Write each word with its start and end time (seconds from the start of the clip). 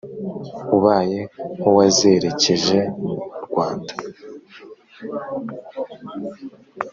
ubaye 0.75 1.19
nk'uwazerekeje 1.57 2.79
mu 3.01 3.13
rwanda. 3.45 3.93